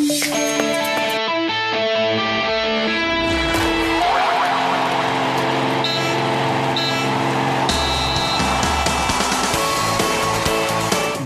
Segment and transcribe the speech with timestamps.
[0.00, 0.67] え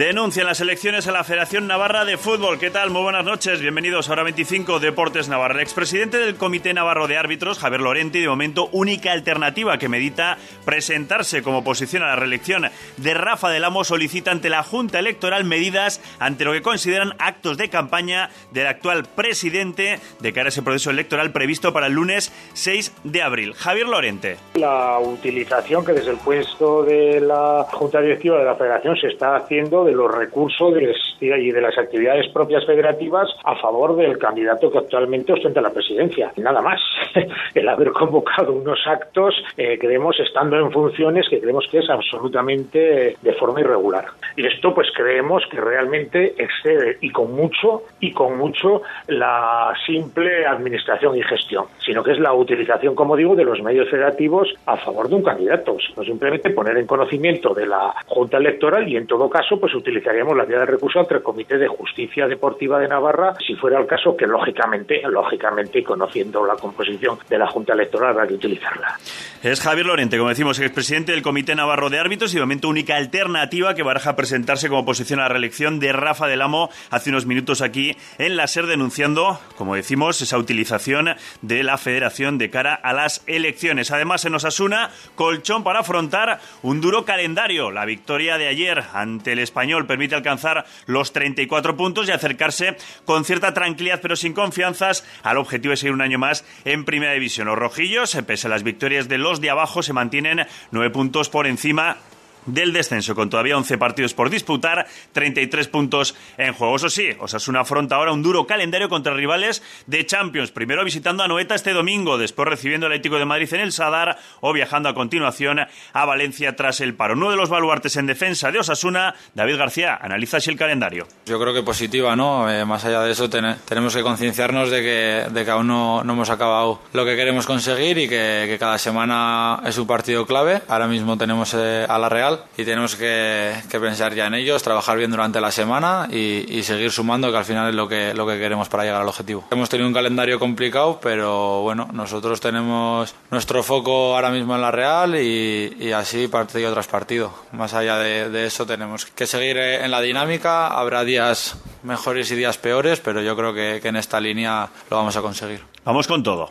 [0.03, 2.59] Denuncian las elecciones a la Federación Navarra de Fútbol.
[2.59, 2.91] ¿Qué tal?
[2.91, 3.61] Muy buenas noches.
[3.61, 5.55] Bienvenidos a Hora 25 Deportes Navarra.
[5.55, 10.39] El expresidente del Comité Navarro de Árbitros, Javier Lorente, de momento única alternativa que medita
[10.65, 12.65] presentarse como oposición a la reelección
[12.97, 17.57] de Rafa del Amo, solicita ante la Junta Electoral medidas ante lo que consideran actos
[17.57, 22.33] de campaña del actual presidente de cara a ese proceso electoral previsto para el lunes
[22.55, 23.55] 6 de abril.
[23.55, 24.37] Javier Lorente.
[24.55, 29.37] La utilización que desde el puesto de la Junta Directiva de la Federación se está
[29.37, 30.75] haciendo de los recursos
[31.23, 36.33] y de las actividades propias federativas a favor del candidato que actualmente ostenta la presidencia.
[36.37, 36.81] Nada más.
[37.55, 43.17] El haber convocado unos actos, eh, creemos, estando en funciones, que creemos que es absolutamente
[43.21, 44.07] de forma irregular.
[44.37, 50.47] Y esto, pues creemos que realmente excede y con mucho, y con mucho, la simple
[50.47, 54.77] administración y gestión, sino que es la utilización, como digo, de los medios federativos a
[54.77, 55.77] favor de un candidato.
[55.97, 60.37] No simplemente poner en conocimiento de la Junta Electoral y, en todo caso, pues utilizaríamos
[60.37, 64.17] la vía de recurso el Comité de Justicia Deportiva de Navarra, si fuera el caso,
[64.17, 68.99] que lógicamente, lógicamente, conociendo la composición de la Junta Electoral, habrá que utilizarla.
[69.43, 72.97] Es Javier Lorente, como decimos, expresidente del Comité Navarro de Árbitros y de momento única
[72.97, 77.27] alternativa que baraja presentarse como oposición a la reelección de Rafa del Amo hace unos
[77.27, 82.75] minutos aquí en la SER denunciando, como decimos, esa utilización de la federación de cara
[82.75, 83.91] a las elecciones.
[83.91, 87.71] Además, en Osasuna, colchón para afrontar un duro calendario.
[87.71, 93.25] La victoria de ayer ante el español permite alcanzar los 34 puntos y acercarse con
[93.25, 97.49] cierta tranquilidad pero sin confianzas al objetivo de seguir un año más en Primera División.
[97.49, 101.49] Los rojillos, pese a las victorias de los de abajo, se mantienen nueve puntos por
[101.49, 101.97] encima
[102.47, 106.77] del descenso, con todavía 11 partidos por disputar, 33 puntos en juego.
[106.77, 110.51] Eso sí, Osasuna afronta ahora un duro calendario contra rivales de Champions.
[110.51, 114.19] Primero visitando a Noeta este domingo, después recibiendo al Atlético de Madrid en el Sadar
[114.41, 115.61] o viajando a continuación
[115.93, 117.15] a Valencia tras el paro.
[117.15, 121.07] Uno de los baluartes en defensa de Osasuna, David García, analiza así el calendario.
[121.27, 122.51] Yo creo que positiva, ¿no?
[122.51, 126.13] Eh, más allá de eso, tenemos que concienciarnos de que, de que aún no, no,
[126.13, 130.63] hemos acabado lo que queremos conseguir y que, cada semana es un partido clave.
[130.69, 134.99] Ahora mismo tenemos eh, a la Real y tenemos que, pensar ya en ellos, trabajar
[134.99, 138.39] bien durante la semana y, seguir sumando, que al final es lo que, lo que
[138.39, 139.45] queremos para llegar al objetivo.
[139.51, 144.71] Hemos tenido un calendario complicado, pero bueno, nosotros tenemos nuestro foco ahora mismo en la
[144.71, 147.33] Real y, así partido tras partido.
[147.53, 150.69] Más allá de, eso, tenemos que seguir en la dinámica.
[150.69, 155.17] Habrá días mejores y días peores, pero yo creo que en esta línea lo vamos
[155.17, 155.73] a conseguir.
[155.85, 156.49] Vamos con todo.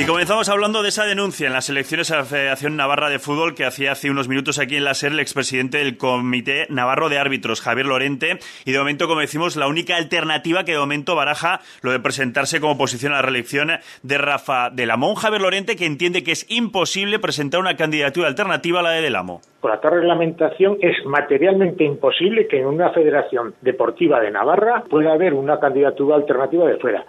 [0.00, 3.56] Y comenzamos hablando de esa denuncia en las elecciones a la Federación Navarra de Fútbol
[3.56, 7.18] que hacía hace unos minutos aquí en la SER el expresidente del Comité Navarro de
[7.18, 8.38] Árbitros, Javier Lorente.
[8.64, 12.60] Y de momento, como decimos, la única alternativa que de momento baraja lo de presentarse
[12.60, 13.70] como oposición a la reelección
[14.04, 15.16] de Rafa del Amo.
[15.16, 19.16] Javier Lorente que entiende que es imposible presentar una candidatura alternativa a la de Del
[19.16, 19.40] Amo.
[19.58, 25.34] Con la reglamentación es materialmente imposible que en una federación deportiva de Navarra pueda haber
[25.34, 27.04] una candidatura alternativa de fuera.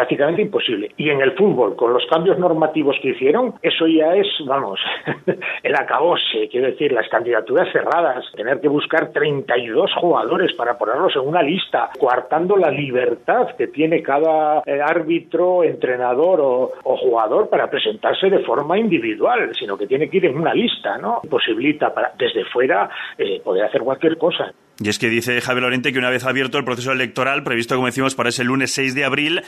[0.00, 0.90] Prácticamente imposible.
[0.96, 4.80] Y en el fútbol, con los cambios normativos que hicieron, eso ya es, vamos,
[5.62, 11.28] el acabose, quiero decir, las candidaturas cerradas, tener que buscar 32 jugadores para ponerlos en
[11.28, 18.30] una lista, coartando la libertad que tiene cada eh, árbitro, entrenador o, jugador para presentarse
[18.30, 21.20] de forma individual, sino que tiene que ir en una lista, ¿no?
[21.28, 22.88] Posibilita para, desde fuera
[23.18, 24.52] eh, poder hacer cualquier cosa.
[24.82, 27.86] Y es que dice Javier Lorente que una vez abierto el proceso electoral, previsto como
[27.86, 29.42] decimos para ese lunes 6 de abril,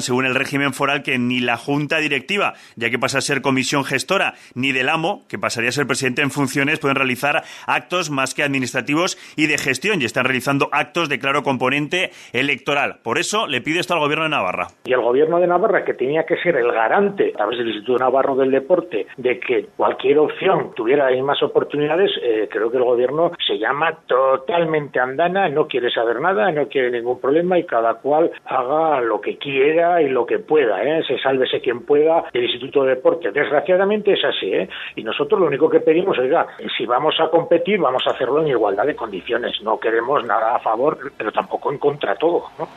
[0.00, 3.84] según el régimen foral que ni la Junta Directiva, ya que pasa a ser comisión
[3.84, 8.34] gestora, ni del amo, que pasaría a ser presidente en funciones, pueden realizar actos más
[8.34, 13.00] que administrativos y de gestión, y están realizando actos de claro componente electoral.
[13.02, 14.68] Por eso le pide esto al gobierno de Navarra.
[14.84, 17.98] Y el gobierno de Navarra, que tenía que ser el garante, a través del Instituto
[17.98, 22.84] Navarro del Deporte, de que cualquier opción tuviera las mismas oportunidades, eh, creo que el
[22.84, 27.64] gobierno se llama total totalmente andana, no quiere saber nada, no quiere ningún problema y
[27.64, 31.02] cada cual haga lo que quiera y lo que pueda, ¿eh?
[31.06, 33.30] se sálvese quien pueda el Instituto de Deporte.
[33.32, 34.68] Desgraciadamente es así, ¿eh?
[34.94, 38.48] y nosotros lo único que pedimos, oiga, si vamos a competir, vamos a hacerlo en
[38.48, 42.68] igualdad de condiciones, no queremos nada a favor, pero tampoco en contra todo, ¿no?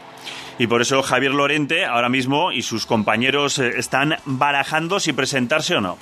[0.57, 5.75] Y por eso Javier Lorente ahora mismo y sus compañeros eh, están barajando si presentarse
[5.75, 5.97] o no.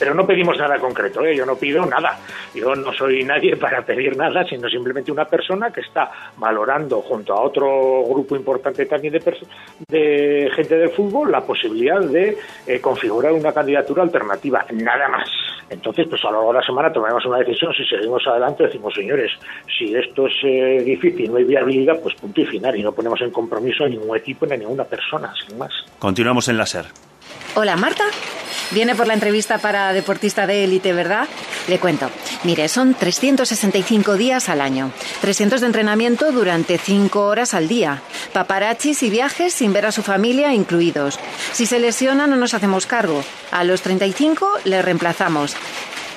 [0.00, 1.36] Pero no pedimos nada concreto, ¿eh?
[1.36, 2.18] yo no pido nada.
[2.54, 7.34] Yo no soy nadie para pedir nada, sino simplemente una persona que está valorando junto
[7.34, 9.36] a otro grupo importante también de,
[9.88, 14.64] de gente del fútbol la posibilidad de eh, configurar una candidatura alternativa.
[14.72, 15.28] Nada más.
[15.68, 17.72] Entonces, pues a lo largo de la semana tomaremos una decisión.
[17.74, 19.30] Si seguimos adelante, decimos, señores,
[19.78, 22.74] si esto es eh, difícil, no hay viabilidad, pues punto y final.
[22.76, 25.72] Y no ponemos en compromiso a ningún equipo ni a ninguna persona, sin más.
[25.98, 26.86] Continuamos en la SER.
[27.54, 28.04] Hola, Marta.
[28.72, 31.28] Viene por la entrevista para deportista de élite, ¿verdad?
[31.66, 32.10] Le cuento.
[32.44, 34.92] Mire, son 365 días al año.
[35.20, 38.02] 300 de entrenamiento durante 5 horas al día.
[38.32, 41.18] Paparachis y viajes sin ver a su familia incluidos.
[41.52, 43.24] Si se lesiona no nos hacemos cargo.
[43.50, 45.56] A los 35 le reemplazamos.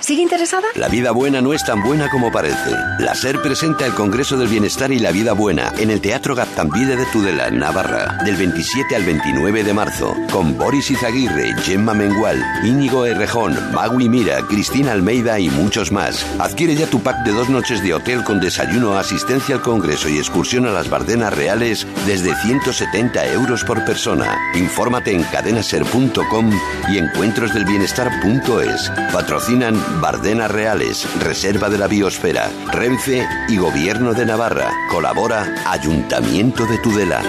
[0.04, 0.68] ¿Sigue interesada?
[0.76, 2.72] La vida buena no es tan buena como parece.
[3.00, 6.98] La SER presenta el Congreso del Bienestar y la Vida Buena en el Teatro Gaztambide
[6.98, 13.06] de Tudela, Navarra, del 27 al 29 de marzo, con Boris Izaguirre, Gemma Mengual, Íñigo
[13.06, 16.26] Errejón, Magui Mira, Cristina Almeida y muchos más.
[16.38, 20.18] Adquiere ya tu pack de dos noches de hotel con desayuno, asistencia al Congreso y
[20.18, 24.38] excursión a las Bardenas Reales desde 170 euros por persona.
[24.54, 26.52] Infórmate en cadenaser.com
[26.90, 28.92] y encuentrosdelbienestar.es.
[29.14, 34.70] Patrocinan Bardenas Reales, Reserva de la Biosfera, Renfe y Gobierno de Navarra.
[34.90, 37.22] Colabora Ayuntamiento de Tudela.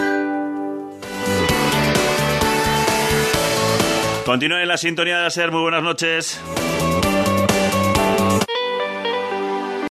[4.24, 5.50] Continúe en la sintonía de.
[5.50, 6.40] Muy buenas noches.